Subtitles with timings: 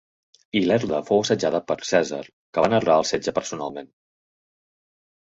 [0.61, 3.97] Ilerda fou assetjada per Cèsar, que va narrar el setge personalment.